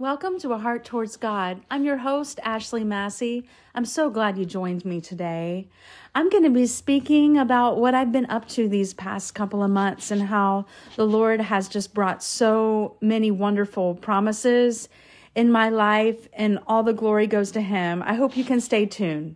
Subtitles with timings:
[0.00, 1.60] Welcome to A Heart Towards God.
[1.72, 3.48] I'm your host, Ashleigh Massey.
[3.74, 5.66] I'm so glad you joined me today.
[6.14, 9.72] I'm going to be speaking about what I've been up to these past couple of
[9.72, 14.88] months and how the Lord has just brought so many wonderful promises
[15.34, 18.00] in my life, and all the glory goes to Him.
[18.06, 19.34] I hope you can stay tuned.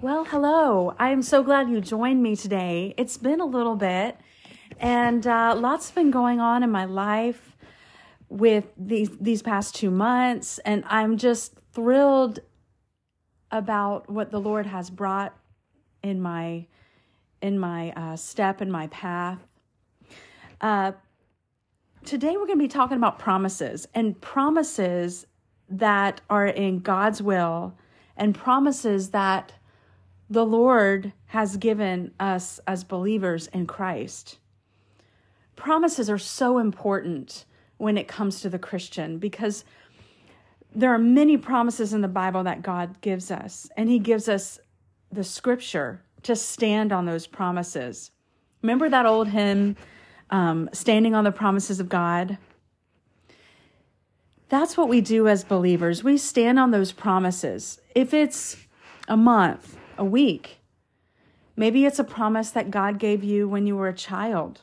[0.00, 0.94] Well, hello.
[0.98, 2.94] I am so glad you joined me today.
[2.96, 4.16] It's been a little bit.
[4.78, 7.56] And uh, lots have been going on in my life
[8.28, 12.40] with these these past two months, and I'm just thrilled
[13.50, 15.36] about what the Lord has brought
[16.02, 16.66] in my
[17.40, 19.38] in my uh, step in my path.
[20.60, 20.92] Uh,
[22.04, 25.26] today we're going to be talking about promises and promises
[25.68, 27.74] that are in God's will
[28.16, 29.52] and promises that
[30.30, 34.38] the Lord has given us as believers in Christ
[35.56, 37.44] promises are so important
[37.76, 39.64] when it comes to the Christian because
[40.74, 44.58] there are many promises in the Bible that God gives us, and He gives us
[45.12, 48.10] the scripture to stand on those promises.
[48.62, 49.76] Remember that old hymn,
[50.30, 52.38] um, Standing on the Promises of God?
[54.48, 56.02] That's what we do as believers.
[56.02, 57.80] We stand on those promises.
[57.94, 58.56] If it's
[59.06, 60.58] a month, a week,
[61.56, 64.62] maybe it's a promise that God gave you when you were a child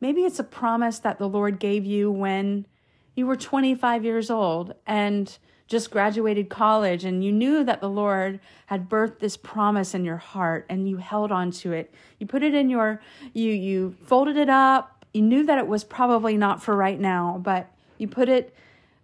[0.00, 2.66] Maybe it's a promise that the Lord gave you when
[3.14, 8.38] you were 25 years old and just graduated college and you knew that the Lord
[8.66, 11.92] had birthed this promise in your heart and you held on to it.
[12.18, 13.00] You put it in your
[13.32, 15.04] you you folded it up.
[15.12, 18.54] You knew that it was probably not for right now, but you put it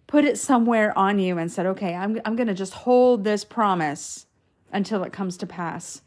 [0.07, 3.43] put it somewhere on you and said, "Okay, I'm I'm going to just hold this
[3.43, 4.27] promise
[4.71, 6.01] until it comes to pass."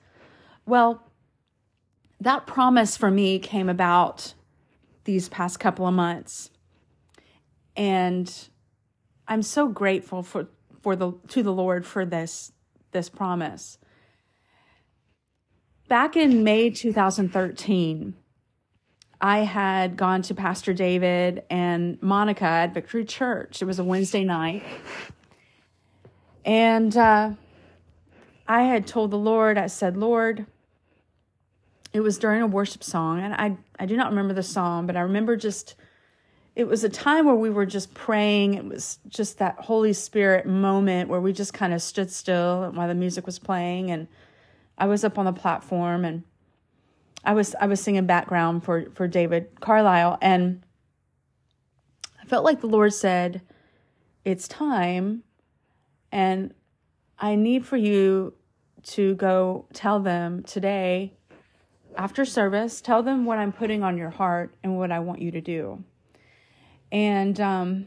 [0.64, 1.02] Well,
[2.20, 4.34] that promise for me came about
[5.06, 6.50] these past couple of months.
[7.74, 8.32] And
[9.26, 10.48] I'm so grateful for,
[10.82, 12.52] for the to the Lord for this
[12.92, 13.78] this promise.
[15.88, 18.14] Back in May 2013,
[19.20, 23.62] I had gone to Pastor David and Monica at Victory Church.
[23.62, 24.62] It was a Wednesday night.
[26.44, 27.32] And uh,
[28.46, 30.46] I had told the Lord, I said, Lord,
[31.96, 34.96] it was during a worship song, and I, I do not remember the song, but
[34.96, 35.76] I remember just
[36.54, 38.54] it was a time where we were just praying.
[38.54, 42.88] It was just that Holy Spirit moment where we just kind of stood still while
[42.88, 44.08] the music was playing, and
[44.76, 46.22] I was up on the platform and
[47.24, 50.62] I was I was singing background for for David Carlisle, and
[52.22, 53.40] I felt like the Lord said,
[54.22, 55.22] "It's time,"
[56.12, 56.52] and
[57.18, 58.34] I need for you
[58.82, 61.14] to go tell them today
[61.96, 65.30] after service, tell them what I'm putting on your heart and what I want you
[65.32, 65.82] to do.
[66.92, 67.86] And um,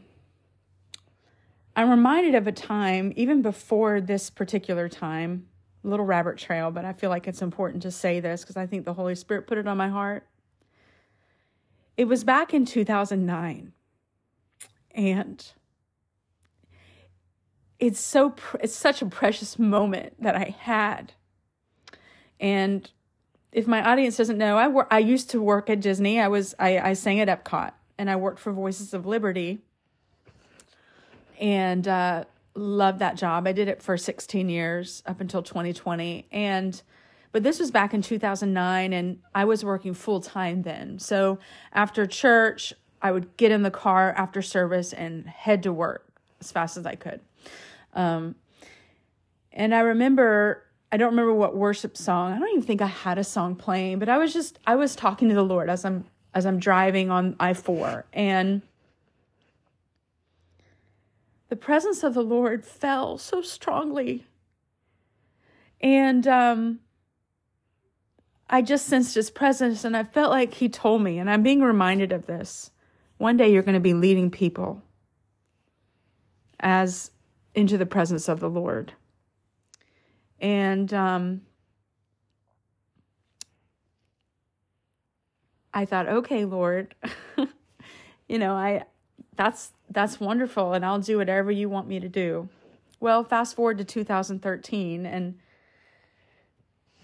[1.76, 5.46] I'm reminded of a time, even before this particular time,
[5.82, 8.84] little rabbit trail, but I feel like it's important to say this because I think
[8.84, 10.26] the Holy Spirit put it on my heart.
[11.96, 13.72] It was back in 2009.
[14.92, 15.52] And
[17.78, 21.14] it's so it's such a precious moment that I had.
[22.38, 22.90] And
[23.52, 26.20] if my audience doesn't know, I wor- I used to work at Disney.
[26.20, 29.60] I was I, I sang at Epcot and I worked for Voices of Liberty
[31.40, 32.24] and uh,
[32.54, 33.46] loved that job.
[33.46, 36.80] I did it for 16 years up until 2020 and
[37.32, 40.98] but this was back in 2009 and I was working full time then.
[40.98, 41.38] So
[41.72, 46.08] after church, I would get in the car after service and head to work
[46.40, 47.20] as fast as I could.
[47.94, 48.34] Um,
[49.52, 52.32] and I remember I don't remember what worship song.
[52.32, 54.96] I don't even think I had a song playing, but I was just I was
[54.96, 58.62] talking to the Lord as I'm as I'm driving on I-4 and
[61.48, 64.26] the presence of the Lord fell so strongly.
[65.80, 66.80] And um
[68.48, 71.62] I just sensed his presence and I felt like he told me and I'm being
[71.62, 72.72] reminded of this.
[73.18, 74.82] One day you're going to be leading people
[76.58, 77.12] as
[77.54, 78.94] into the presence of the Lord.
[80.40, 81.42] And um,
[85.74, 86.94] I thought, okay, Lord,
[88.28, 88.84] you know, I
[89.36, 92.48] that's that's wonderful, and I'll do whatever you want me to do.
[92.98, 95.38] Well, fast forward to 2013, and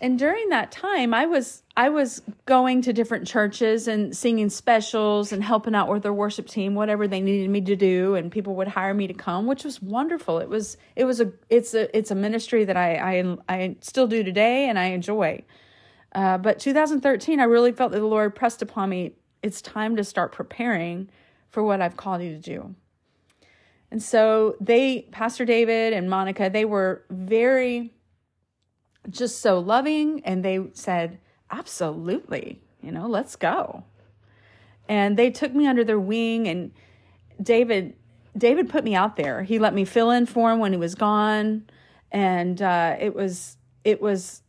[0.00, 5.32] and during that time i was i was going to different churches and singing specials
[5.32, 8.54] and helping out with their worship team whatever they needed me to do and people
[8.54, 11.96] would hire me to come which was wonderful it was it was a it's a
[11.96, 15.44] it's a ministry that i i, I still do today and i enjoy
[16.14, 19.12] uh, but 2013 i really felt that the lord pressed upon me
[19.42, 21.08] it's time to start preparing
[21.48, 22.74] for what I've called you to do.
[23.90, 27.94] And so they, Pastor David and Monica, they were very
[29.10, 31.18] just so loving and they said,
[31.50, 33.84] absolutely, you know, let's go.
[34.88, 36.72] And they took me under their wing and
[37.42, 37.94] David,
[38.36, 39.42] David put me out there.
[39.42, 41.68] He let me fill in for him when he was gone.
[42.12, 44.42] And uh, it was, it was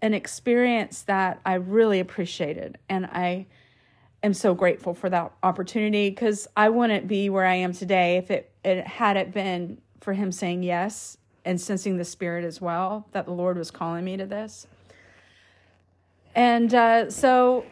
[0.00, 2.78] an experience that I really appreciated.
[2.88, 3.46] And I
[4.22, 8.30] am so grateful for that opportunity because I wouldn't be where I am today if
[8.30, 13.06] it, it had it been for him saying yes and sensing the spirit as well
[13.12, 14.66] that the Lord was calling me to this.
[16.34, 17.64] And uh, so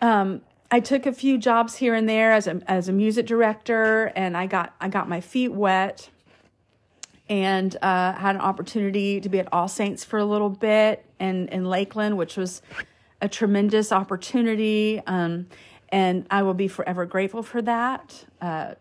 [0.00, 4.12] um, I took a few jobs here and there as a as a music director,
[4.16, 6.08] and I got I got my feet wet,
[7.28, 11.48] and uh, had an opportunity to be at All Saints for a little bit in
[11.48, 12.62] in Lakeland, which was
[13.20, 15.46] a tremendous opportunity, um,
[15.90, 18.24] and I will be forever grateful for that.
[18.40, 18.74] Uh,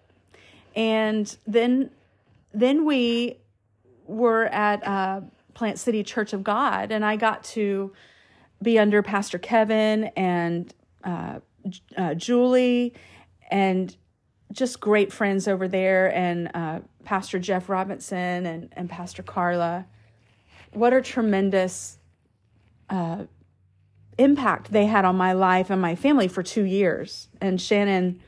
[0.76, 1.92] and then
[2.54, 3.38] then we
[4.06, 5.22] were at uh,
[5.54, 7.94] Plant City Church of God, and I got to
[8.62, 10.74] be under Pastor Kevin and
[11.04, 11.40] uh,
[11.98, 12.94] uh, Julie,
[13.52, 13.96] and
[14.52, 19.86] just great friends over there, and uh, Pastor Jeff Robinson and, and Pastor Carla.
[20.72, 21.98] What a tremendous
[22.90, 23.26] uh,
[24.18, 27.30] impact they had on my life and my family for two years.
[27.42, 28.22] And Shannon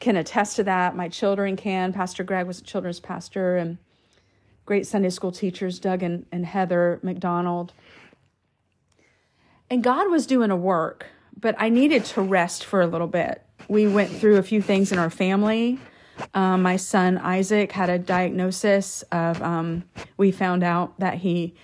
[0.00, 0.96] can attest to that.
[0.96, 1.92] My children can.
[1.92, 3.78] Pastor Greg was a children's pastor, and
[4.64, 7.72] great Sunday school teachers, Doug and, and Heather McDonald.
[9.70, 11.06] And God was doing a work,
[11.38, 13.42] but I needed to rest for a little bit.
[13.68, 15.78] We went through a few things in our family.
[16.32, 19.84] Um, my son Isaac had a diagnosis of, um,
[20.16, 21.54] we found out that he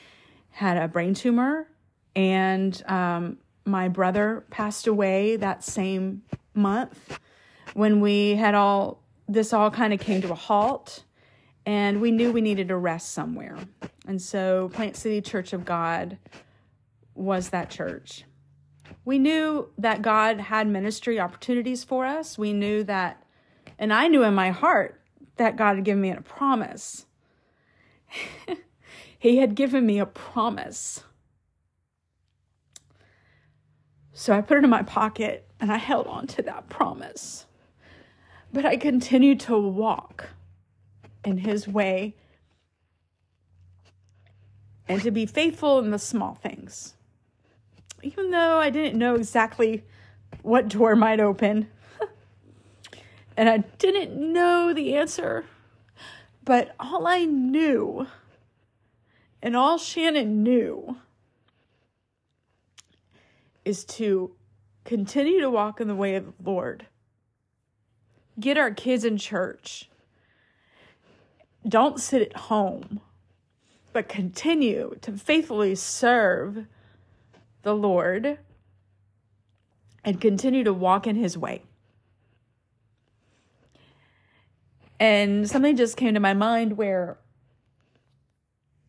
[0.51, 1.69] had a brain tumor,
[2.17, 6.23] and um, my brother passed away that same
[6.55, 7.21] month
[7.75, 11.05] when we had all this all kind of came to a halt
[11.67, 13.59] and we knew we needed to rest somewhere.
[14.07, 16.19] And so Plant City Church of God
[17.15, 18.25] was that church.
[19.05, 22.39] We knew that God had ministry opportunities for us.
[22.39, 23.23] We knew that,
[23.79, 25.01] and I knew in my heart
[25.37, 27.07] that God had given me a promise.
[29.19, 31.05] he had given me a promise.
[34.13, 37.47] So I put it in my pocket and I held on to that promise.
[38.53, 40.31] But I continued to walk
[41.25, 42.15] in his way
[44.89, 46.95] and to be faithful in the small things.
[48.03, 49.85] Even though I didn't know exactly
[50.43, 51.69] what door might open,
[53.37, 55.45] and I didn't know the answer,
[56.45, 58.07] but all I knew
[59.43, 60.97] and all Shannon knew
[63.65, 64.33] is to
[64.85, 66.87] continue to walk in the way of the Lord.
[68.39, 69.90] Get our kids in church
[71.67, 73.01] don't sit at home,
[73.93, 76.67] but continue to faithfully serve
[77.63, 78.39] the Lord
[80.05, 81.63] and continue to walk in his way.
[84.99, 87.19] And something just came to my mind where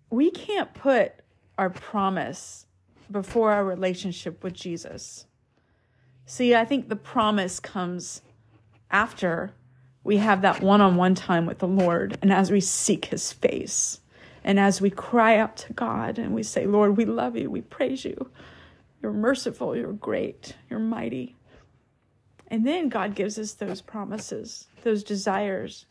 [0.09, 1.13] we can't put
[1.57, 2.65] our promise
[3.09, 5.25] before our relationship with Jesus.
[6.25, 8.21] See, I think the promise comes
[8.89, 9.53] after
[10.03, 13.31] we have that one on one time with the Lord, and as we seek his
[13.31, 13.99] face,
[14.43, 17.61] and as we cry out to God and we say, Lord, we love you, we
[17.61, 18.31] praise you,
[19.01, 21.35] you're merciful, you're great, you're mighty.
[22.47, 25.85] And then God gives us those promises, those desires.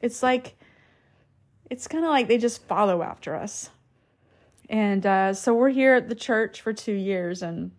[0.00, 0.56] It's like,
[1.70, 3.70] it's kind of like they just follow after us.
[4.70, 7.70] And uh, so we're here at the church for two years and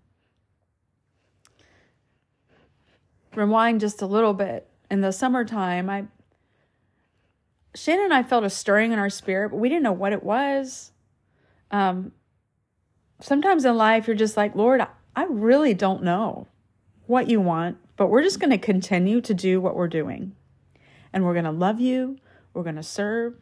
[3.36, 6.06] rewind just a little bit in the summertime, I
[7.76, 10.24] Shannon and I felt a stirring in our spirit, but we didn't know what it
[10.24, 10.92] was.
[11.72, 12.14] Um,
[13.22, 14.82] sometimes in life, you're just like, Lord,
[15.16, 16.48] I really don't know
[17.06, 20.36] what you want, but we're just going to continue to do what we're doing.
[21.14, 22.18] And we're going to love you.
[22.54, 23.36] We're going to serve.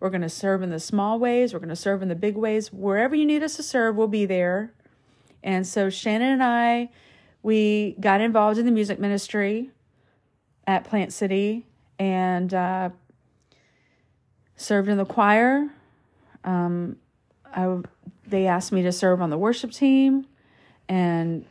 [0.00, 1.52] We're going to serve in the small ways.
[1.52, 2.72] We're going to serve in the big ways.
[2.72, 4.74] Wherever you need us to serve, we'll be there.
[5.42, 6.90] And so Shannon and I,
[7.42, 9.70] we got involved in the music ministry
[10.68, 11.64] at Plant City
[11.98, 12.90] and uh,
[14.54, 15.70] served in the choir.
[16.44, 16.96] Um,
[17.44, 17.78] I,
[18.26, 20.26] they asked me to serve on the worship team,
[20.86, 21.46] and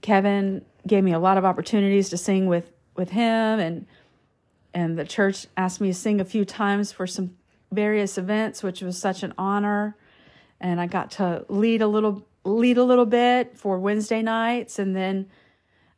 [0.00, 3.86] Kevin gave me a lot of opportunities to sing with with him, and
[4.72, 7.36] and the church asked me to sing a few times for some
[7.72, 9.96] various events, which was such an honor.
[10.60, 14.94] And I got to lead a little lead a little bit for Wednesday nights, and
[14.94, 15.28] then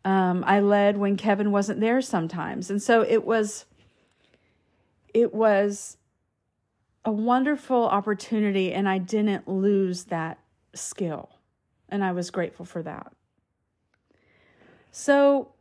[0.05, 2.71] Um, I led when Kevin wasn't there sometimes.
[2.71, 3.67] And so it was
[5.13, 5.97] it was
[7.05, 10.39] a wonderful opportunity and I didn't lose that
[10.75, 11.31] skill.
[11.89, 13.13] And I was grateful for that.
[14.93, 15.53] So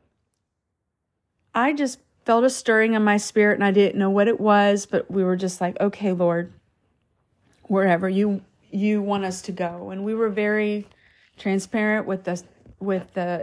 [1.55, 4.85] I just felt a stirring in my spirit and I didn't know what it was,
[4.85, 6.51] but we were just like, okay, Lord,
[7.63, 9.89] wherever you you want us to go.
[9.89, 10.87] And we were very
[11.37, 12.43] transparent with the
[12.79, 13.41] with the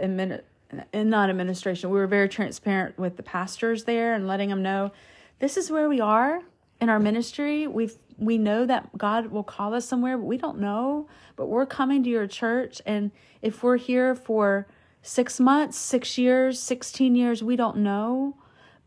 [0.93, 1.89] and not administration.
[1.89, 4.91] We were very transparent with the pastors there and letting them know
[5.39, 6.41] this is where we are
[6.81, 7.67] in our ministry.
[7.67, 11.07] We've we know that God will call us somewhere, but we don't know.
[11.35, 14.67] But we're coming to your church, and if we're here for
[15.01, 18.37] six months, six years, 16 years, we don't know.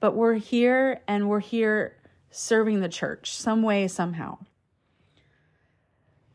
[0.00, 1.96] But we're here and we're here
[2.30, 4.38] serving the church some way, somehow.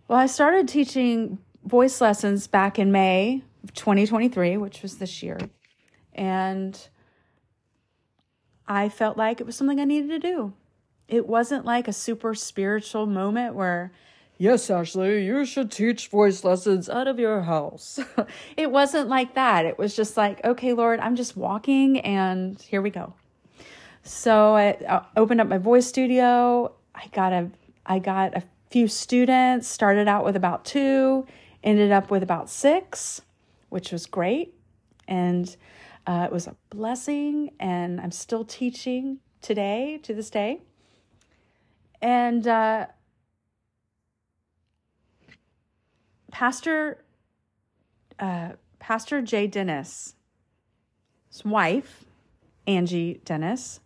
[0.08, 3.44] Well, I started teaching voice lessons back in May
[3.74, 5.40] 2023, which was this year.
[6.14, 6.80] And
[8.68, 10.54] I felt like it was something I needed to do.
[11.08, 13.92] It wasn't like a super spiritual moment where,
[14.38, 18.00] yes, Ashleigh, you should teach voice lessons out of your house.
[18.58, 19.66] it wasn't like that.
[19.66, 23.14] It was just like, okay, Lord, I'm just walking and here we go.
[24.04, 26.74] So I uh, opened up my voice studio.
[26.94, 27.50] I got a
[27.86, 31.26] I got a few students, started out with about 2,
[31.64, 33.22] ended up with about 6,
[33.74, 34.54] which was great.
[35.08, 35.56] And
[36.06, 40.62] uh, it was a blessing, and I'm still teaching today, to this day.
[42.02, 42.86] And uh,
[46.32, 47.04] Pastor
[48.20, 48.50] uh,
[48.80, 50.16] Pastor Jay Dennis,
[51.32, 52.06] his wife,
[52.68, 53.80] Angie Dennis,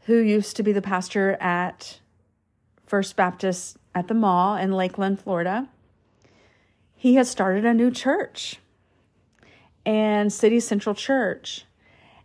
[0.00, 2.00] who used to be the pastor at
[2.86, 5.68] First Baptist at the mall in Lakeland, Florida,
[7.06, 8.56] he had started a new church
[9.84, 11.64] and City Central Church.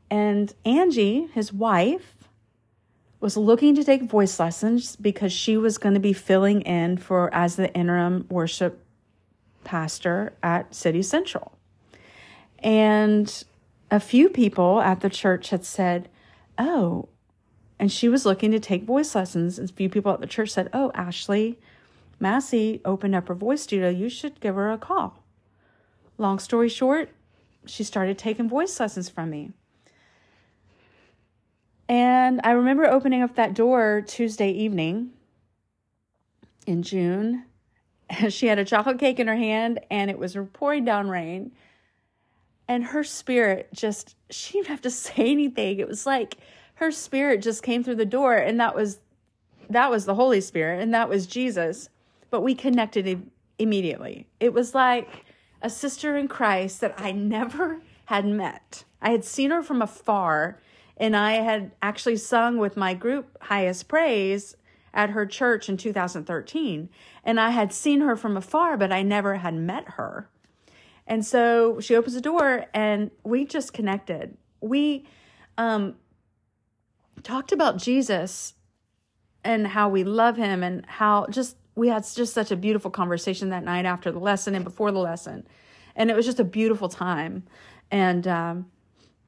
[0.09, 2.27] And Angie, his wife,
[3.19, 7.31] was looking to take voice lessons because she was going to be filling in for
[7.31, 8.83] as the interim worship
[9.63, 11.51] pastor at City Central.
[12.57, 13.43] And
[13.91, 16.09] a few people at the church had said,
[16.57, 17.07] Oh,
[17.77, 19.59] and she was looking to take voice lessons.
[19.59, 21.57] And a few people at the church said, Oh, Ashleigh
[22.21, 23.89] Massey opened up her voice studio.
[23.89, 25.23] You should give her a call.
[26.17, 27.09] Long story short,
[27.65, 29.51] she started taking voice lessons from me.
[31.89, 35.11] And I remember opening up that door Tuesday evening
[36.65, 37.45] in June.
[38.29, 41.53] She had a chocolate cake in her hand and it was pouring down rain.
[42.67, 45.79] And her spirit just, she didn't have to say anything.
[45.79, 46.37] It was like
[46.75, 48.99] her spirit just came through the door and that was
[49.69, 51.89] that was the Holy Spirit and that was Jesus.
[52.31, 54.27] But we connected immediately.
[54.39, 55.25] It was like
[55.61, 58.83] a sister in Christ that I never had met.
[59.01, 60.59] I had seen her from afar,
[60.97, 64.55] and I had actually sung with my group Highest Praise
[64.93, 66.89] at her church in 2013.
[67.23, 70.29] And I had seen her from afar, but I never had met her.
[71.07, 74.37] And so she opens the door and we just connected.
[74.59, 75.05] We
[75.57, 75.95] um,
[77.23, 78.53] talked about Jesus
[79.43, 83.49] and how we love him and how just we had just such a beautiful conversation
[83.49, 85.47] that night after the lesson and before the lesson.
[85.95, 87.43] And it was just a beautiful time.
[87.89, 88.71] And um,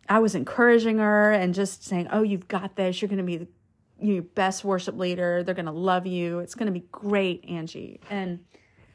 [0.10, 3.02] I was encouraging her and just saying, Oh, you've got this.
[3.02, 3.48] You're going to be the
[4.00, 5.44] your best worship leader.
[5.44, 6.40] They're going to love you.
[6.40, 8.00] It's going to be great, Angie.
[8.10, 8.44] And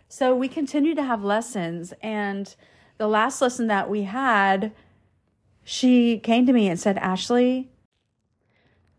[0.08, 1.94] so we continued to have lessons.
[2.02, 2.54] And
[2.98, 4.72] the last lesson that we had,
[5.64, 7.68] she came to me and said, Ashleigh,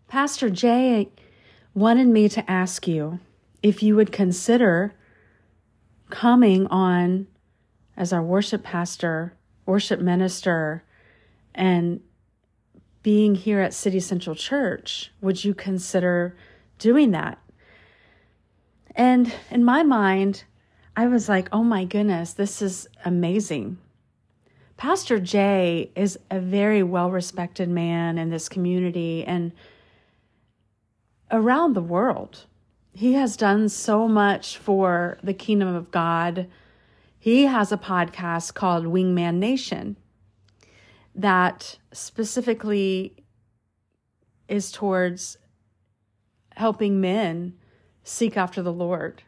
[0.08, 1.10] Pastor Jay
[1.74, 3.20] wanted me to ask you
[3.62, 4.94] if you would consider
[6.10, 7.28] coming on
[7.98, 9.36] as our worship pastor,
[9.66, 10.84] worship minister,
[11.54, 12.00] and
[13.04, 16.36] being here at City Central Church, would you consider
[16.78, 17.38] doing that?
[18.96, 20.44] And in my mind,
[20.96, 23.78] I was like, oh my goodness, this is amazing.
[24.76, 29.52] Pastor Jay is a very well respected man in this community and
[31.32, 32.46] around the world.
[33.00, 36.50] He has done so much for the kingdom of God.
[37.18, 39.96] He has a podcast called Wingman Nation
[41.16, 43.24] that specifically
[44.50, 45.38] is towards
[46.58, 47.54] helping men
[48.04, 49.24] seek after the Lord.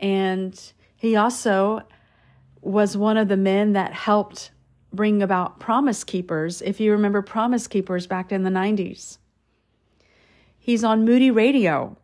[0.00, 0.60] And
[0.96, 1.82] he also
[2.60, 4.50] was one of the men that helped
[4.92, 6.60] bring about Promise Keepers.
[6.60, 9.18] If you remember Promise Keepers back in the 90s,
[10.58, 11.98] he's on Moody Radio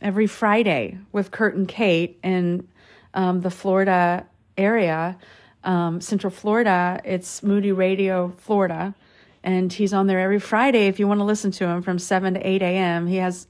[0.00, 2.68] every Friday with Kurt and Kate in
[3.14, 4.26] um, the Florida
[4.56, 5.18] area.
[5.64, 7.00] um, Central Florida.
[7.04, 8.94] It's Moody Radio Florida,
[9.42, 12.34] and he's on there every Friday if you want to listen to him from seven
[12.34, 13.06] to eight a.m.
[13.06, 13.46] He has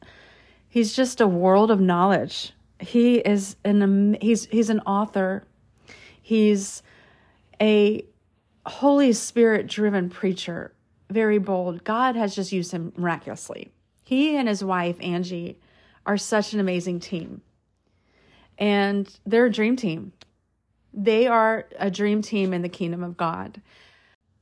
[0.68, 2.52] he's just a world of knowledge.
[2.80, 5.44] He is an he's he's an author.
[6.20, 6.82] He's
[7.60, 8.04] a
[8.66, 10.72] Holy Spirit driven preacher,
[11.10, 11.84] very bold.
[11.84, 13.70] God has just used him miraculously.
[14.04, 15.58] He and his wife Angie
[16.08, 17.42] are such an amazing team.
[18.56, 20.12] And they're a dream team.
[20.92, 23.60] They are a dream team in the kingdom of God.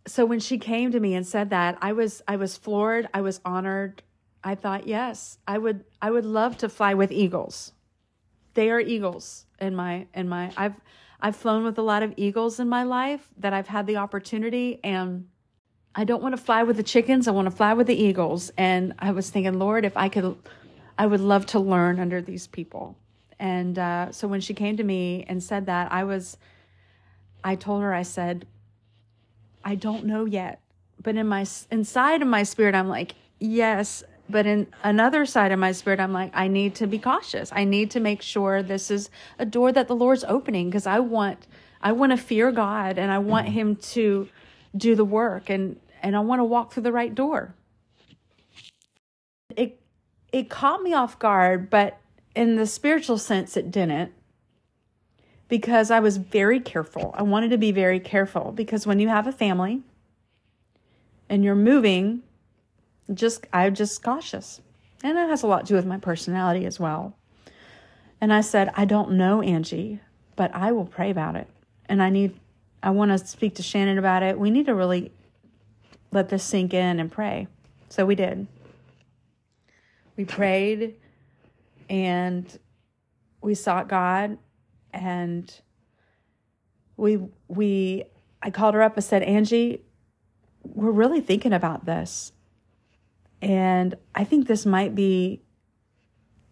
[0.07, 3.21] So when she came to me and said that, I was I was floored, I
[3.21, 4.03] was honored.
[4.45, 7.73] I thought, yes, I would I would love to fly with eagles.
[8.55, 10.81] They are eagles in my in my I've
[11.21, 14.79] I've flown with a lot of eagles in my life that I've had the opportunity
[14.85, 15.27] and
[15.97, 18.53] I don't want to fly with the chickens, I want to fly with the eagles.
[18.57, 20.37] And I was thinking, Lord, if I could
[20.99, 22.97] I would love to learn under these people.
[23.39, 26.39] And uh, so when she came to me and said that, I was,
[27.45, 28.47] I told her, I said,
[29.65, 30.61] I don't know yet,
[31.03, 34.03] but in my inside of my spirit, I'm like, yes.
[34.29, 37.51] But in another side of my spirit, I'm like, I need to be cautious.
[37.53, 41.01] I need to make sure this is a door that the Lord's opening because I
[41.01, 41.47] want,
[41.81, 44.29] I want to fear God and I want Him to
[44.77, 47.56] do the work and and I want to walk through the right door.
[50.37, 51.97] It caught me off guard, but
[52.35, 54.13] in the spiritual sense, it didn't
[55.49, 57.15] because I was very careful.
[57.17, 59.81] I wanted to be very careful because when you have a family
[61.31, 62.23] and you're moving,
[63.15, 64.61] just I'm just cautious.
[65.03, 67.17] And it has a lot to do with my personality as well.
[68.21, 70.01] And I said, I don't know, Angie,
[70.37, 71.49] but I will pray about it.
[71.87, 72.39] And I need
[72.83, 74.39] I want to speak to Shannon about it.
[74.39, 75.13] We need to really
[76.13, 77.49] let this sink in and pray.
[77.89, 78.47] So we did
[80.17, 80.97] we prayed
[81.89, 82.59] and
[83.41, 84.39] we sought God
[84.93, 85.61] and
[86.97, 87.19] we
[87.49, 88.05] we
[88.43, 89.83] I called her up and said, "Angie,
[90.75, 92.33] we're really thinking about this.
[93.43, 95.43] And I think this might be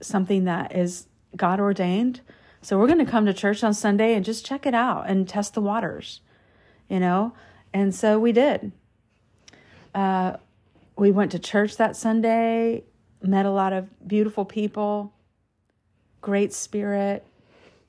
[0.00, 2.20] something that is God ordained.
[2.60, 5.28] So we're going to come to church on Sunday and just check it out and
[5.28, 6.20] test the waters,
[6.88, 7.34] you know?
[7.72, 8.72] And so we did.
[9.94, 10.36] Uh,
[10.96, 12.84] we went to church that Sunday
[13.26, 15.12] met a lot of beautiful people,
[16.20, 17.26] great spirit,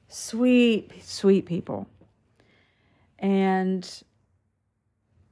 [0.08, 1.88] sweet, sweet people.
[3.19, 3.88] And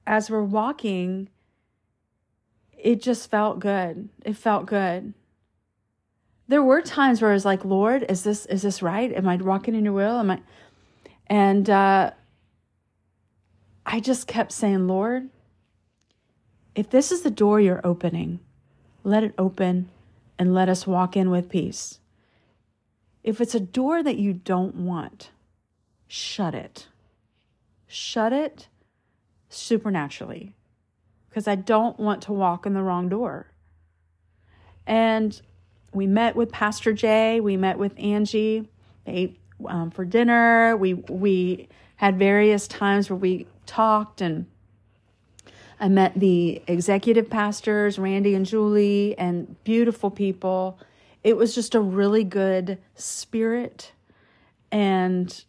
[0.06, 1.30] as we're walking,
[2.78, 4.10] it just felt good.
[4.26, 5.14] It felt good.
[6.48, 9.12] There were times where I was like, Lord, is this is this right?
[9.14, 10.20] Am I walking in your will?
[10.20, 10.42] Am I
[11.28, 12.12] and uh
[13.86, 15.30] I just kept saying, Lord,
[16.76, 18.40] if this is the door you're opening,
[19.04, 19.90] let it open
[20.44, 22.00] and let us walk in with peace.
[23.24, 25.32] If it's a door that you don't want,
[26.06, 26.88] shut it.
[27.88, 28.68] Shut it
[29.48, 30.54] supernaturally
[31.30, 33.54] because I don't want to walk in the wrong door.
[34.86, 35.42] And
[35.94, 38.68] we met with Pastor Jay, we met with Angie
[39.06, 40.76] they, um, for dinner.
[40.76, 44.46] We, we had various times where we talked and
[45.84, 50.80] I met the executive pastors, Randy and Julie, and beautiful people.
[51.26, 53.92] It was just a really good spirit.
[54.72, 55.44] And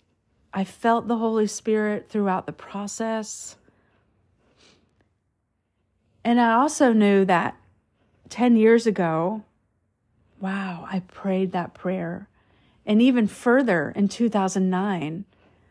[0.53, 3.55] I felt the Holy Spirit throughout the process.
[6.25, 7.57] And I also knew that
[8.29, 9.44] 10 years ago,
[10.40, 12.29] wow, I prayed that prayer.
[12.85, 15.27] And even further in 2009,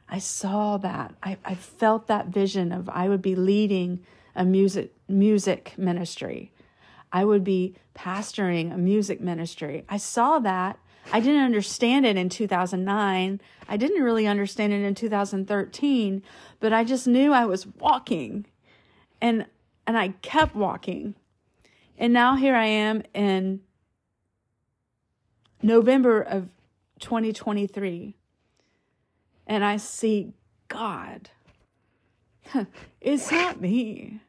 [0.08, 1.16] I saw that.
[1.22, 6.52] I, I felt that vision of I would be leading a music music ministry.
[7.12, 9.86] I would be pastoring a music ministry.
[9.88, 10.80] I saw that.
[11.12, 13.42] I didn't understand it in 2009.
[13.68, 16.24] I didn't really understand it in 2013,
[16.60, 18.46] but I just knew I was walking.
[19.22, 19.46] And
[19.86, 21.16] and I kept walking.
[21.98, 23.62] And now here I am in
[25.62, 26.50] November of
[27.00, 28.16] 2023.
[29.46, 30.34] And I see
[30.68, 31.30] God
[33.02, 34.22] it's not me.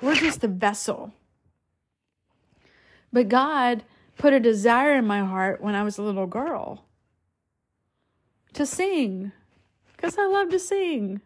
[0.00, 1.12] We're just the vessel.
[3.12, 3.84] But God
[4.18, 6.84] put a desire in my heart when I was a little girl
[8.54, 9.32] to sing
[9.96, 11.20] because I love to sing.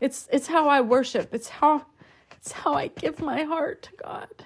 [0.00, 1.34] It's it's how I worship.
[1.34, 1.86] It's how
[2.36, 4.44] it's how I give my heart to God.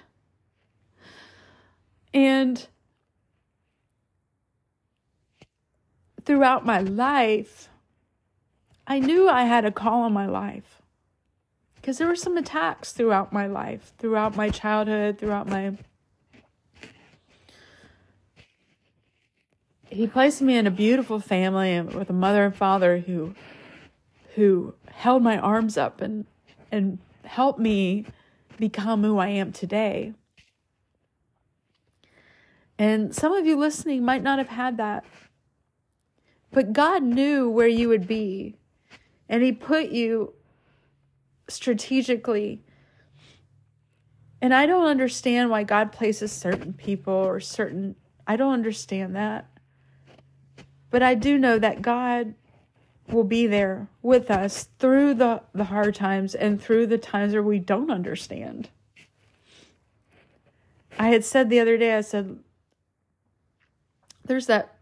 [2.13, 2.65] And
[6.23, 7.69] throughout my life,
[8.85, 10.81] I knew I had a call on my life
[11.75, 15.77] because there were some attacks throughout my life, throughout my childhood, throughout my.
[19.89, 23.35] He placed me in a beautiful family with a mother and father who
[24.35, 26.25] who held my arms up and
[26.71, 28.05] and helped me
[28.57, 30.13] become who I am today.
[32.77, 35.05] And some of you listening might not have had that.
[36.51, 38.55] But God knew where you would be.
[39.29, 40.33] And He put you
[41.47, 42.61] strategically.
[44.41, 47.95] And I don't understand why God places certain people or certain,
[48.27, 49.49] I don't understand that.
[50.89, 52.35] But I do know that God
[53.07, 57.43] will be there with us through the, the hard times and through the times where
[57.43, 58.69] we don't understand.
[60.99, 62.37] I had said the other day, I said,
[64.25, 64.77] there's that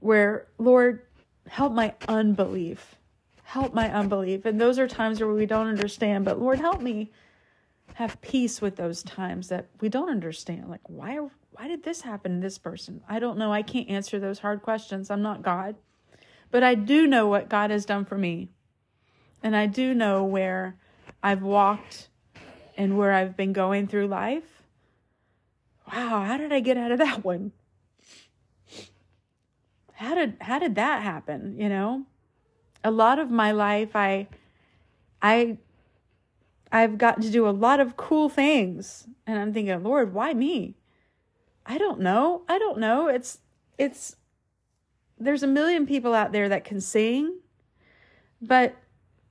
[0.00, 1.02] where, Lord,
[1.48, 2.96] help my unbelief.
[3.54, 4.46] Help my unbelief.
[4.46, 7.12] And those are times where we don't understand, but Lord, help me
[7.94, 10.68] have peace with those times that we don't understand.
[10.68, 11.20] Like, why,
[11.52, 13.00] why did this happen to this person?
[13.08, 13.52] I don't know.
[13.52, 15.08] I can't answer those hard questions.
[15.08, 15.76] I'm not God.
[16.50, 18.48] But I do know what God has done for me.
[19.40, 20.76] And I do know where
[21.22, 22.08] I've walked
[22.76, 24.64] and where I've been going through life.
[25.92, 27.52] Wow, how did I get out of that one?
[29.92, 32.06] How did how did that happen, you know?
[32.84, 34.28] A lot of my life I
[35.20, 35.58] I
[36.70, 40.76] I've gotten to do a lot of cool things and I'm thinking, "Lord, why me?"
[41.66, 42.42] I don't know.
[42.48, 43.08] I don't know.
[43.08, 43.38] It's
[43.78, 44.16] it's
[45.18, 47.38] there's a million people out there that can sing,
[48.42, 48.76] but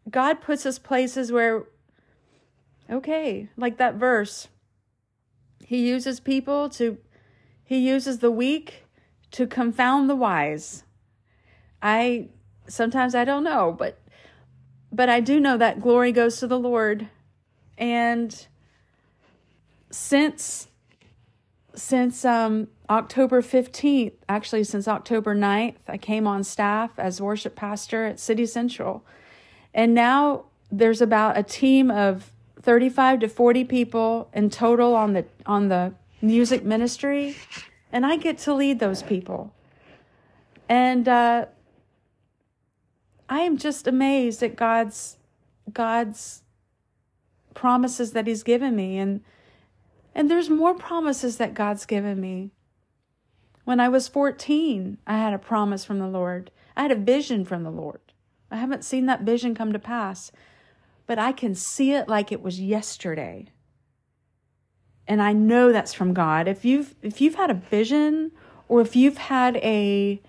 [0.09, 1.65] God puts us places where,
[2.89, 4.47] okay, like that verse,
[5.65, 6.97] He uses people to,
[7.63, 8.85] He uses the weak
[9.31, 10.83] to confound the wise.
[11.81, 12.29] I
[12.67, 13.99] sometimes I don't know, but
[14.91, 17.07] but I do know that glory goes to the Lord.
[17.77, 18.45] And
[19.89, 20.67] since
[21.75, 28.05] since um October 15th, actually since October 9th, I came on staff as worship pastor
[28.05, 29.03] at City Central.
[29.73, 35.25] And now there's about a team of 35 to 40 people in total on the
[35.45, 37.35] on the music ministry,
[37.91, 39.53] and I get to lead those people.
[40.69, 41.45] And uh,
[43.33, 45.17] I am just amazed at God's
[45.73, 46.43] God's
[47.55, 49.21] promises that He's given me, and
[50.13, 52.51] and there's more promises that God's given me.
[53.63, 56.51] When I was 14, I had a promise from the Lord.
[56.77, 58.01] I had a vision from the Lord.
[58.51, 60.31] I haven't seen that vision come to pass,
[61.07, 63.47] but I can see it like it was yesterday.
[65.07, 66.47] And I know that's from God.
[66.47, 68.31] If you've if you've had a vision
[68.67, 70.21] or if you've had a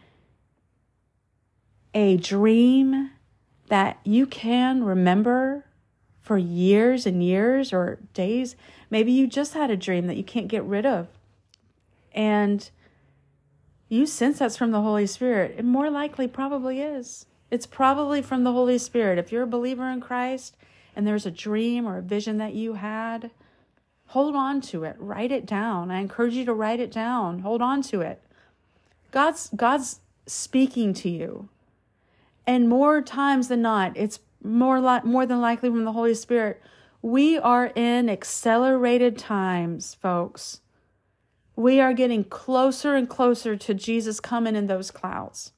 [1.95, 3.11] a dream
[3.69, 5.65] that you can remember
[6.21, 8.57] for years and years or days,
[8.91, 11.07] maybe you just had a dream that you can't get rid of.
[12.13, 12.69] And
[13.89, 15.55] you sense that's from the Holy Spirit.
[15.59, 17.27] It more likely probably is.
[17.51, 19.19] It's probably from the Holy Spirit.
[19.19, 20.57] If you're a believer in Christ
[20.97, 23.31] and there's a dream or a vision that you had,
[24.07, 24.97] hold on to it.
[24.99, 25.91] Write it down.
[25.91, 27.41] I encourage you to write it down.
[27.41, 28.23] Hold on to it.
[29.11, 31.49] God's God's speaking to you.
[32.47, 36.61] And more times than not, it's more li- more than likely from the Holy Spirit.
[37.01, 40.61] We are in accelerated times, folks.
[41.57, 45.53] We are getting closer and closer to Jesus coming in those clouds.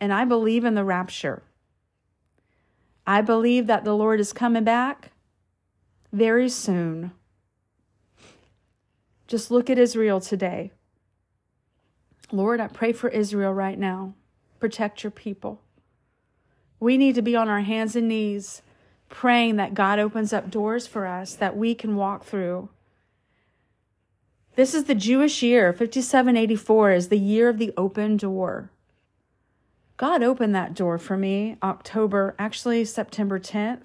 [0.00, 1.42] And I believe in the rapture.
[3.06, 5.12] I believe that the Lord is coming back
[6.12, 7.12] very soon.
[9.26, 10.72] Just look at Israel today.
[12.32, 14.14] Lord, I pray for Israel right now.
[14.60, 15.63] Protect your people.
[16.84, 18.60] We need to be on our hands and knees
[19.08, 22.68] praying that God opens up doors for us that we can walk through
[24.56, 25.72] this is the Jewish year.
[25.72, 28.70] 5784 is the year of the open door.
[29.96, 33.82] God opened that door for me October, actually September 10th.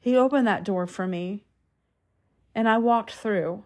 [0.00, 1.44] He opened that door for me
[2.54, 3.62] and I walked through.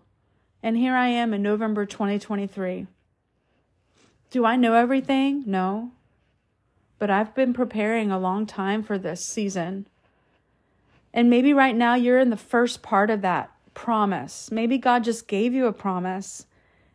[0.63, 2.87] And here I am in November 2023.
[4.31, 5.45] Do I know everything?
[5.47, 5.93] No.
[7.01, 9.89] But I've been preparing a long time for this season.
[11.13, 14.53] And maybe right now you're in the first part of that promise.
[14.53, 16.47] Maybe God just gave you a promise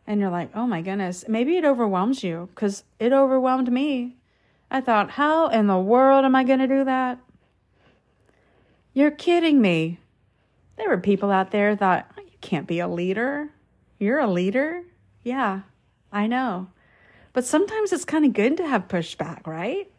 [0.06, 1.24] and you're like, oh my goodness.
[1.26, 4.16] Maybe it overwhelms you because it overwhelmed me.
[4.70, 7.18] I thought, how in the world am I going to do that?
[8.94, 9.98] You're kidding me.
[10.76, 13.50] There were people out there thought, oh, you can't be a leader.
[13.98, 14.84] You're a leader.
[15.24, 15.62] Yeah,
[16.12, 16.68] I know.
[17.32, 19.90] But sometimes it's kind of good to have pushback, right?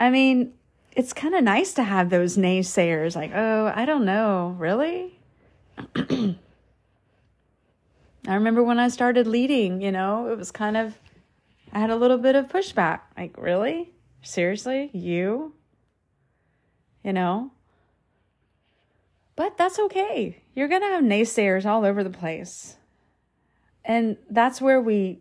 [0.00, 0.52] I mean,
[0.92, 5.18] it's kind of nice to have those naysayers like, oh, I don't know, really?
[5.96, 6.34] I
[8.26, 10.98] remember when I started leading, you know, it was kind of,
[11.72, 13.00] I had a little bit of pushback.
[13.16, 13.92] Like, really?
[14.22, 14.90] Seriously?
[14.92, 15.54] You?
[17.08, 17.50] you know?
[19.34, 20.42] But that's okay.
[20.54, 22.76] You're going to have naysayers all over the place.
[23.84, 25.20] And that's where we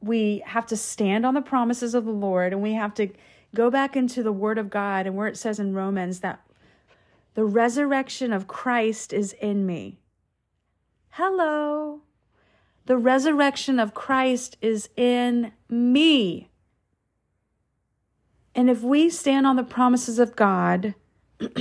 [0.00, 3.08] we have to stand on the promises of the Lord and we have to
[3.54, 6.40] go back into the word of God and where it says in Romans that
[7.34, 9.98] the resurrection of Christ is in me.
[11.10, 12.00] Hello.
[12.86, 16.50] The resurrection of Christ is in me.
[18.54, 20.94] And if we stand on the promises of God,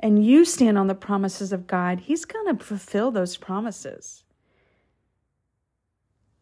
[0.00, 4.24] and you stand on the promises of God, He's going to fulfill those promises.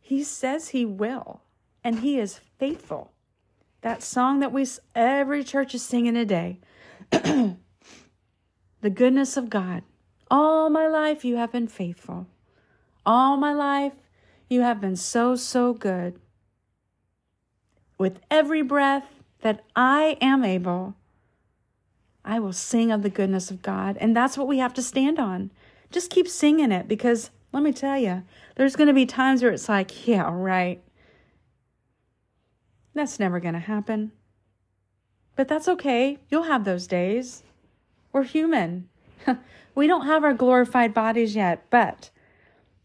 [0.00, 1.42] He says He will,
[1.82, 3.12] and He is faithful.
[3.86, 6.58] That song that we every church is singing today.
[7.12, 7.56] the
[8.92, 9.84] goodness of God.
[10.28, 12.26] All my life you have been faithful.
[13.06, 13.92] All my life
[14.48, 16.18] you have been so, so good.
[17.96, 19.06] With every breath
[19.42, 20.96] that I am able,
[22.24, 23.96] I will sing of the goodness of God.
[24.00, 25.52] And that's what we have to stand on.
[25.92, 28.24] Just keep singing it because let me tell you,
[28.56, 30.82] there's going to be times where it's like, yeah, right.
[32.96, 34.12] That's never going to happen.
[35.36, 36.18] But that's okay.
[36.30, 37.42] You'll have those days.
[38.10, 38.88] We're human.
[39.74, 42.08] we don't have our glorified bodies yet, but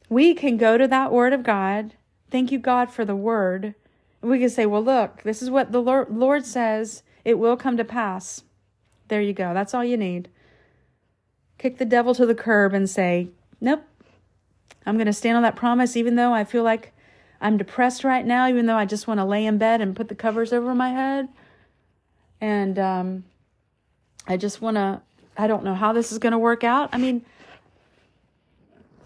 [0.10, 1.93] we can go to that word of God.
[2.30, 3.74] Thank you, God, for the word.
[4.19, 7.04] We can say, well, look, this is what the Lord says.
[7.24, 8.43] It will come to pass.
[9.08, 9.54] There you go.
[9.54, 10.28] That's all you need.
[11.58, 13.30] Kick the devil to the curb and say,
[13.62, 13.84] nope,
[14.86, 16.93] I'm going to stand on that promise, even though I feel like
[17.41, 20.08] I'm depressed right now, even though I just want to lay in bed and put
[20.08, 21.27] the covers over my head.
[22.39, 23.23] And um,
[24.27, 25.01] I just want to,
[25.36, 26.89] I don't know how this is going to work out.
[26.93, 27.25] I mean,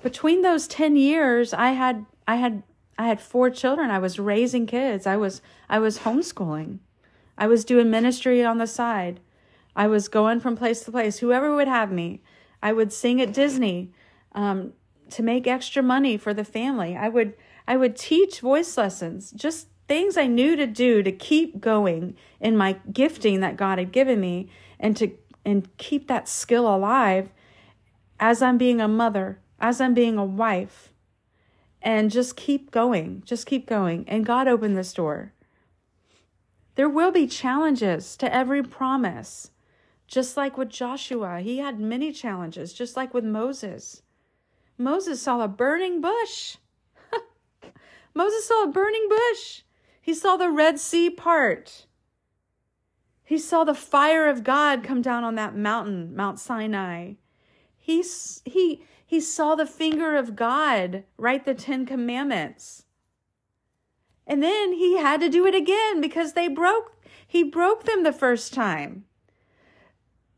[0.04, 2.64] between those 10 years, I had, I had,
[2.98, 3.90] I had four children.
[3.90, 5.08] I was raising kids.
[5.08, 6.80] I was, I was homeschooling.
[7.38, 9.22] I was doing ministry on the side.
[9.78, 11.20] I was going from place to place.
[11.20, 12.22] Whoever would have me,
[12.62, 13.92] I would sing at Disney
[14.34, 14.74] um,
[15.12, 16.96] to make extra money for the family.
[16.98, 17.34] I would
[17.68, 22.58] I would teach voice lessons, just things I knew to do to keep going in
[22.58, 24.50] my gifting that God had given me
[24.80, 25.12] and to
[25.46, 27.30] and keep that skill alive
[28.20, 30.92] as I'm being a mother, as I'm being a wife.
[31.82, 34.06] And just keep going, just keep going.
[34.08, 35.34] And God opened this door.
[36.76, 39.52] There will be challenges to every promise.
[40.08, 44.02] Just like with Joshua, he had many challenges, just like with Moses.
[44.78, 46.58] Moses saw a burning bush.
[48.16, 49.62] Moses saw a burning bush.
[50.02, 51.86] He saw the Red Sea part.
[53.24, 57.14] He saw the fire of God come down on that mountain, Mount Sinai.
[57.76, 58.04] He,
[58.46, 62.86] he, he saw the finger of God write the Ten Commandments.
[64.26, 66.96] And then he had to do it again because they broke,
[67.28, 69.06] he broke them the first time.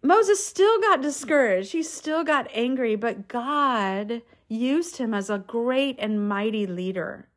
[0.01, 1.73] Moses still got discouraged.
[1.73, 7.27] He still got angry, but God used him as a great and mighty leader.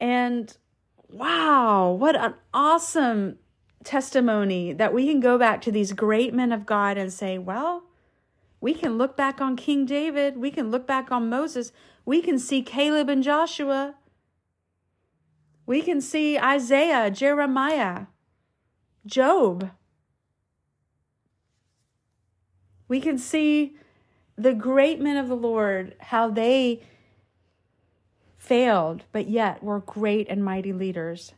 [0.00, 0.56] And
[1.08, 3.38] wow, what an awesome
[3.84, 7.84] testimony that we can go back to these great men of God and say, well,
[8.60, 11.72] we can look back on King David, we can look back on Moses,
[12.04, 13.94] we can see Caleb and Joshua,
[15.66, 18.06] we can see Isaiah, Jeremiah,
[19.04, 19.70] Job.
[22.88, 23.76] We can see
[24.36, 26.82] the great men of the Lord, how they
[28.46, 31.32] failed, but yet were great and mighty leaders.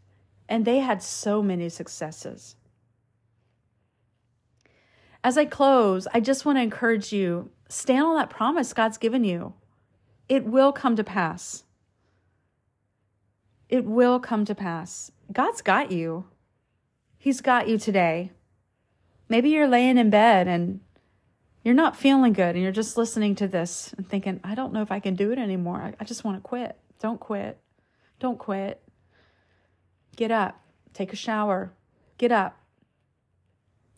[0.48, 2.56] And they had so many successes.
[5.24, 9.24] As I close, I just want to encourage you stand on that promise God's given
[9.24, 9.54] you.
[10.28, 11.64] It will come to pass.
[13.68, 15.10] It will come to pass.
[15.32, 16.26] God's got you.
[17.18, 18.32] He's got you today.
[19.28, 20.80] Maybe you're laying in bed and
[21.62, 24.82] you're not feeling good and you're just listening to this and thinking, I don't know
[24.82, 25.94] if I can do it anymore.
[25.98, 26.78] I, just want to quit.
[27.00, 27.58] Don't quit.
[28.18, 28.82] Don't quit.
[30.16, 30.60] Get up.
[30.92, 31.72] Take a shower.
[32.18, 32.58] Get up.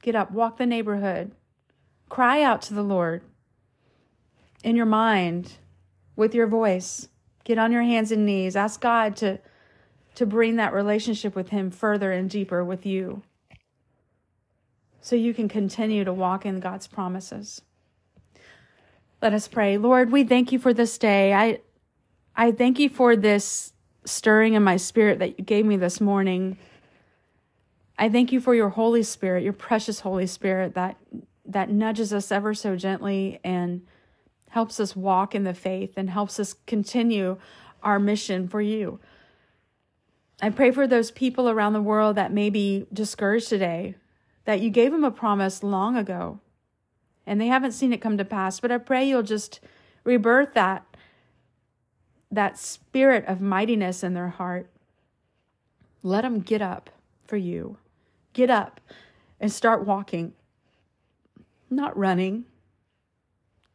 [0.03, 0.31] Get up.
[0.31, 1.33] Walk the neighborhood.
[2.09, 3.23] Cry out to the Lord
[4.63, 5.53] in your mind
[6.17, 7.09] with your voice.
[7.45, 8.57] Get on your hands and knees.
[8.57, 9.39] Ask God to,
[10.17, 13.23] to bring that relationship with Him further and deeper with you
[15.01, 17.63] so you can continue to walk in God's promises.
[19.23, 19.79] Let us pray.
[19.79, 21.33] Lord, we thank you for this day.
[21.33, 21.61] I
[22.41, 23.75] I thank you for this
[24.07, 26.57] stirring in my spirit that you gave me this morning.
[27.99, 30.97] I thank you for your Holy Spirit, your precious Holy Spirit that
[31.45, 33.83] that nudges us ever so gently and
[34.49, 37.37] helps us walk in the faith and helps us continue
[37.83, 39.01] our mission for you.
[40.41, 43.97] I pray for those people around the world that may be discouraged today,
[44.47, 46.41] that you gave them a promise long ago
[47.27, 48.61] and they haven't seen it come to pass.
[48.61, 49.61] But I pray you'll just
[50.05, 50.87] rebirth that
[52.31, 54.71] that spirit of mightiness in their heart.
[56.03, 56.91] Let them get up
[57.27, 57.79] for you.
[58.33, 58.81] Get up
[59.41, 60.33] and start walking.
[61.69, 62.45] Not running.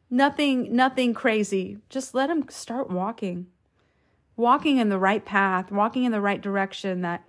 [0.08, 1.78] Nothing nothing crazy.
[1.88, 3.46] Just let them start walking.
[4.36, 7.24] Walking in the right path, walking in the right direction that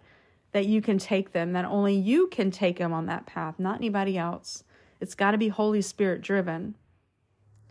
[0.52, 3.78] that you can take them, that only you can take them on that path, not
[3.78, 4.64] anybody else.
[5.00, 6.76] It's got to be Holy Spirit driven.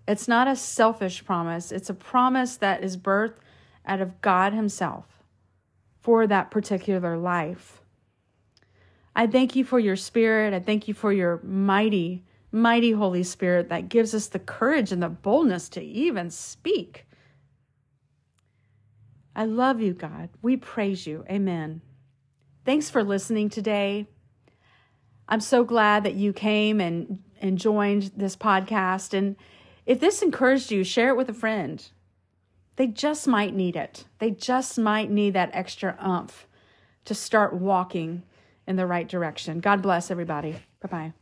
[0.07, 3.39] It's not a selfish promise, it's a promise that is birthed
[3.87, 5.23] out of God Himself
[6.01, 7.81] for that particular life.
[9.15, 10.53] I thank you for your spirit.
[10.53, 12.23] I thank you for your mighty,
[12.53, 17.07] mighty Holy Spirit that gives us the courage and the boldness to even speak.
[19.35, 20.29] I love you, God.
[20.43, 21.25] We praise you.
[21.31, 21.81] Amen.
[22.65, 24.07] Thanks for listening today.
[25.29, 29.13] I'm so glad that you came and, and joined this podcast.
[29.13, 29.37] And
[29.87, 31.87] if this encouraged you, share it with a friend.
[32.77, 34.05] They just might need it.
[34.19, 36.47] They just might need that extra umph
[37.07, 38.23] to start walking
[38.67, 39.61] in the right direction.
[39.61, 40.57] God bless everybody.
[40.81, 41.13] Bye bye.